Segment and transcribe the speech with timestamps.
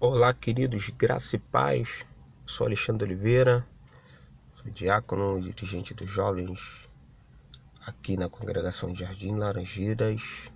[0.00, 2.06] Olá, queridos, graça e paz.
[2.46, 3.66] Sou Alexandre Oliveira,
[4.54, 6.88] sou diácono e dirigente dos jovens
[7.84, 10.52] aqui na congregação Jardim Laranjeiras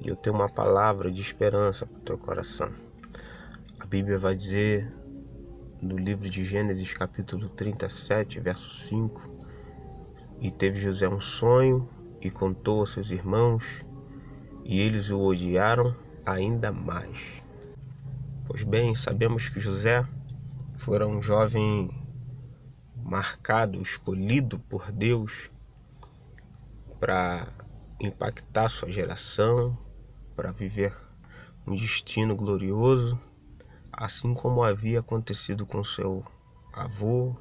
[0.00, 2.72] e eu tenho uma palavra de esperança para o teu coração.
[3.78, 4.90] A Bíblia vai dizer
[5.82, 9.20] no livro de Gênesis, capítulo 37, verso 5:
[10.40, 11.86] E teve José um sonho
[12.22, 13.84] e contou aos seus irmãos,
[14.64, 15.94] e eles o odiaram
[16.24, 17.44] ainda mais.
[18.48, 20.06] Pois bem, sabemos que José
[20.76, 21.90] fora um jovem
[22.94, 25.50] marcado, escolhido por Deus
[27.00, 27.48] para
[28.00, 29.76] impactar sua geração,
[30.36, 30.94] para viver
[31.66, 33.18] um destino glorioso,
[33.92, 36.24] assim como havia acontecido com seu
[36.72, 37.34] avô,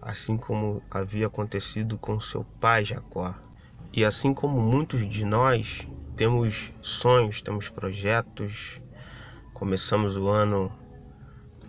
[0.00, 3.34] assim como havia acontecido com seu pai Jacó.
[3.92, 8.80] E assim como muitos de nós temos sonhos, temos projetos,
[9.56, 10.70] Começamos o ano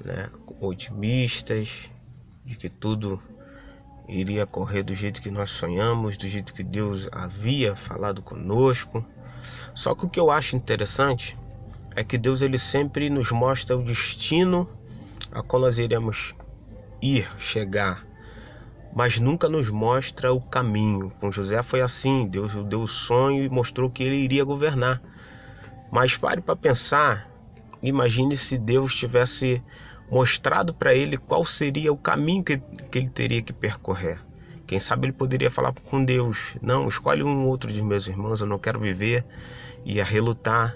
[0.03, 1.89] né, otimistas,
[2.43, 3.23] de que tudo
[4.09, 9.05] iria correr do jeito que nós sonhamos, do jeito que Deus havia falado conosco.
[9.73, 11.37] Só que o que eu acho interessante
[11.95, 14.67] é que Deus ele sempre nos mostra o destino
[15.31, 16.35] a qual nós iremos
[17.01, 18.05] ir, chegar,
[18.93, 21.09] mas nunca nos mostra o caminho.
[21.21, 25.01] Com José foi assim, Deus deu o sonho e mostrou que ele iria governar.
[25.89, 27.36] Mas pare para pensar
[27.87, 29.61] Imagine se Deus tivesse
[30.09, 32.57] mostrado para ele qual seria o caminho que,
[32.91, 34.19] que ele teria que percorrer.
[34.65, 38.47] Quem sabe ele poderia falar com Deus: Não, escolhe um outro de meus irmãos, eu
[38.47, 39.25] não quero viver.
[39.85, 40.75] Ia relutar.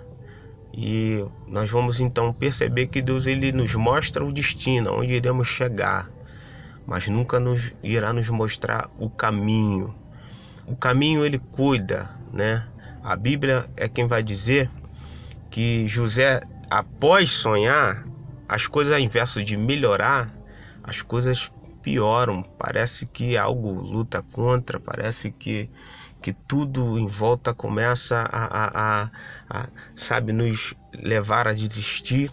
[0.74, 6.10] E nós vamos então perceber que Deus ele nos mostra o destino, onde iremos chegar,
[6.88, 9.94] mas nunca nos irá nos mostrar o caminho.
[10.66, 12.66] O caminho ele cuida, né?
[13.04, 14.70] A Bíblia é quem vai dizer
[15.50, 16.40] que José
[16.72, 18.06] após sonhar,
[18.48, 20.34] as coisas ao invés de melhorar,
[20.82, 22.44] as coisas pioram.
[22.58, 25.70] Parece que algo luta contra, parece que,
[26.22, 29.12] que tudo em volta começa a, a, a,
[29.50, 32.32] a sabe, nos levar a desistir.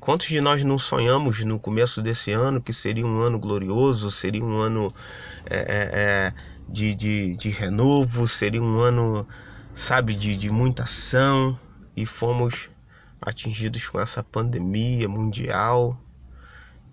[0.00, 4.42] Quantos de nós não sonhamos no começo desse ano que seria um ano glorioso, seria
[4.42, 4.90] um ano
[5.44, 6.34] é, é, é
[6.66, 9.28] de, de, de renovo, seria um ano,
[9.74, 11.58] sabe, de, de muita ação
[11.94, 12.68] e fomos
[13.20, 15.98] atingidos com essa pandemia mundial.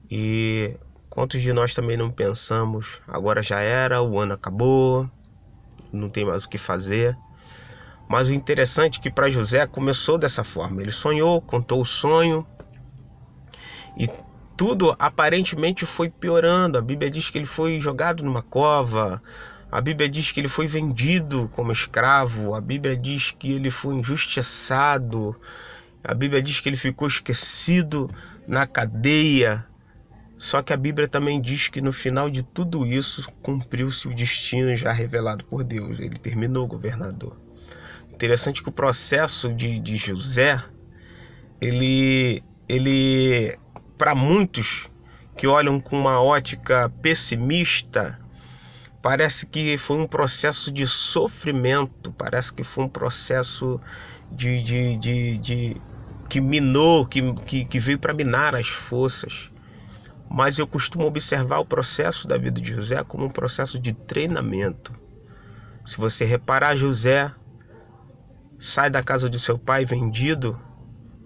[0.09, 0.75] E
[1.09, 5.09] quantos de nós também não pensamos, agora já era, o ano acabou,
[5.91, 7.17] não tem mais o que fazer.
[8.07, 10.81] Mas o interessante é que para José começou dessa forma.
[10.81, 12.45] Ele sonhou, contou o sonho
[13.97, 14.09] e
[14.56, 16.78] tudo aparentemente foi piorando.
[16.78, 19.22] A Bíblia diz que ele foi jogado numa cova.
[19.72, 22.53] A Bíblia diz que ele foi vendido como escravo.
[22.53, 25.35] A Bíblia diz que ele foi injustiçado.
[26.03, 28.09] A Bíblia diz que ele ficou esquecido
[28.47, 29.65] na cadeia.
[30.37, 34.75] Só que a Bíblia também diz que no final de tudo isso cumpriu-se o destino
[34.75, 35.99] já revelado por Deus.
[35.99, 37.37] Ele terminou governador.
[38.11, 40.61] Interessante que o processo de, de José,
[41.61, 43.57] ele, ele
[43.97, 44.89] para muitos
[45.37, 48.19] que olham com uma ótica pessimista,
[49.01, 53.79] parece que foi um processo de sofrimento, parece que foi um processo
[54.31, 55.81] de, de, de, de
[56.33, 59.51] que minou, que, que, que veio para minar as forças.
[60.27, 64.91] Mas eu costumo observar o processo da vida de José como um processo de treinamento.
[65.85, 67.31] Se você reparar, José
[68.57, 70.59] sai da casa de seu pai vendido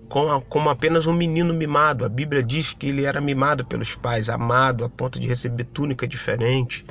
[0.09, 2.03] como, como apenas um menino mimado.
[2.03, 6.05] A Bíblia diz que ele era mimado pelos pais, amado a ponto de receber túnica
[6.05, 6.85] diferente.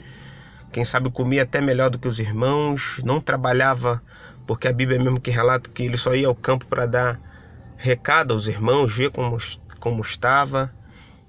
[0.73, 4.03] Quem sabe comia até melhor do que os irmãos, não trabalhava,
[4.47, 7.27] porque a Bíblia mesmo que relata que ele só ia ao campo para dar
[7.77, 9.39] recado aos irmãos, vê como,
[9.79, 10.75] como estava.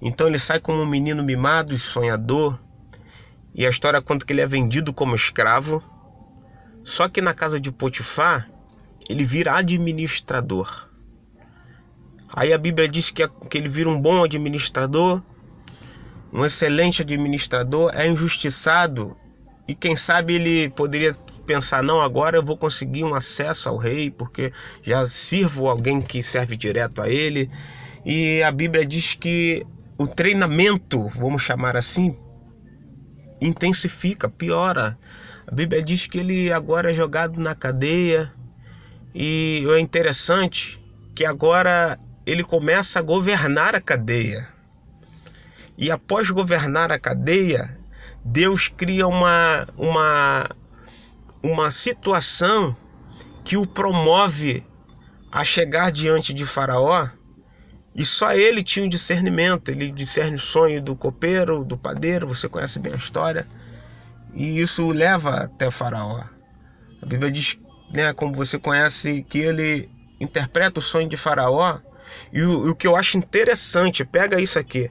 [0.00, 2.58] Então ele sai como um menino mimado e sonhador.
[3.54, 5.82] E a história conta que ele é vendido como escravo.
[6.84, 8.48] Só que na casa de Potifar,
[9.08, 10.88] ele vira administrador.
[12.28, 15.22] Aí a Bíblia diz que, que ele vira um bom administrador,
[16.32, 19.16] um excelente administrador, é injustiçado.
[19.66, 21.14] E quem sabe ele poderia
[21.48, 24.52] pensar, não, agora eu vou conseguir um acesso ao rei, porque
[24.82, 27.50] já sirvo alguém que serve direto a ele.
[28.04, 29.66] E a Bíblia diz que
[29.96, 32.14] o treinamento, vamos chamar assim,
[33.40, 34.98] intensifica, piora.
[35.46, 38.30] A Bíblia diz que ele agora é jogado na cadeia.
[39.14, 40.78] E é interessante
[41.14, 44.46] que agora ele começa a governar a cadeia.
[45.78, 47.78] E após governar a cadeia,
[48.24, 50.48] Deus cria uma, uma,
[51.42, 52.76] uma situação
[53.44, 54.64] que o promove
[55.30, 57.08] a chegar diante de Faraó
[57.94, 62.48] E só ele tinha um discernimento, ele discerne o sonho do copeiro, do padeiro, você
[62.48, 63.46] conhece bem a história.
[64.34, 66.22] E isso leva até Faraó.
[67.02, 67.58] A Bíblia diz,
[67.92, 69.90] né, como você conhece, que ele
[70.20, 71.80] interpreta o sonho de Faraó.
[72.32, 74.90] E o, o que eu acho interessante, pega isso aqui,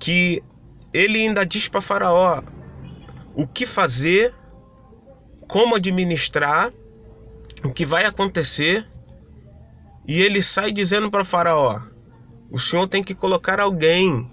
[0.00, 0.42] que
[0.92, 2.42] ele ainda diz para Faraó
[3.34, 4.34] o que fazer,
[5.48, 6.72] como administrar,
[7.64, 8.86] o que vai acontecer.
[10.06, 11.80] E ele sai dizendo para Faraó:
[12.50, 14.30] o senhor tem que colocar alguém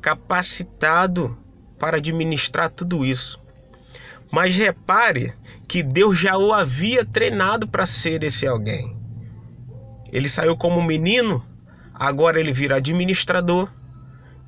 [0.00, 1.36] capacitado
[1.78, 3.40] para administrar tudo isso.
[4.30, 5.32] Mas repare
[5.68, 8.96] que Deus já o havia treinado para ser esse alguém.
[10.12, 11.44] Ele saiu como menino,
[11.94, 13.72] agora ele vira administrador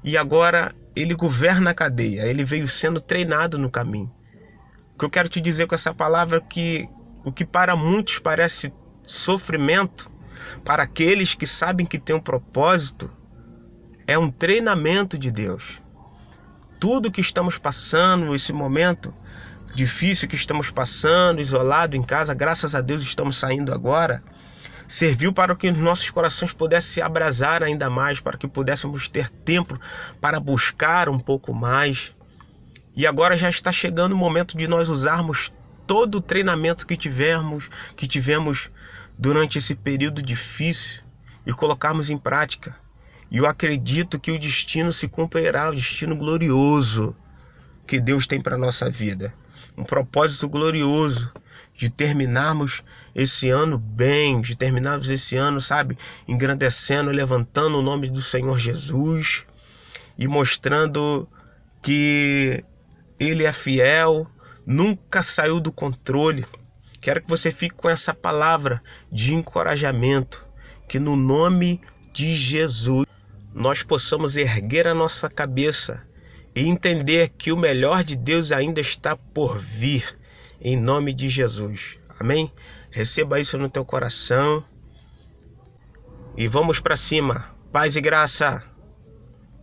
[0.03, 2.27] e agora ele governa a cadeia.
[2.27, 4.13] Ele veio sendo treinado no caminho.
[4.99, 6.89] Que eu quero te dizer com essa palavra é que
[7.25, 8.73] o que para muitos parece
[9.07, 10.11] sofrimento,
[10.65, 13.11] para aqueles que sabem que tem um propósito,
[14.07, 15.81] é um treinamento de Deus.
[16.81, 19.15] Tudo que estamos passando, esse momento,
[19.75, 24.23] difícil que estamos passando, isolado em casa, graças a Deus estamos saindo agora,
[24.87, 29.79] serviu para que nossos corações pudessem se abrasar ainda mais, para que pudéssemos ter tempo
[30.21, 32.15] para buscar um pouco mais.
[32.99, 35.53] E agora já está chegando o momento de nós usarmos
[35.87, 38.71] todo o treinamento que tivemos, que tivemos
[39.17, 41.05] durante esse período difícil
[41.47, 42.75] e colocarmos em prática.
[43.31, 47.15] E eu acredito que o destino se cumprirá, o destino glorioso
[47.87, 49.33] que Deus tem para nossa vida
[49.77, 51.31] um propósito glorioso
[51.77, 52.83] de terminarmos
[53.15, 55.97] esse ano bem, de terminarmos esse ano, sabe,
[56.27, 59.45] engrandecendo, levantando o nome do Senhor Jesus
[60.19, 61.29] e mostrando
[61.81, 62.65] que
[63.19, 64.27] Ele é fiel,
[64.67, 66.47] nunca saiu do controle.
[67.01, 70.47] Quero que você fique com essa palavra de encorajamento,
[70.89, 71.81] que no nome
[72.13, 73.07] de Jesus
[73.55, 76.07] nós possamos erguer a nossa cabeça
[76.55, 80.19] e entender que o melhor de Deus ainda está por vir,
[80.61, 81.99] em nome de Jesus.
[82.19, 82.53] Amém?
[82.91, 84.65] Receba isso no teu coração
[86.37, 87.57] e vamos para cima.
[87.73, 88.65] Paz e graça.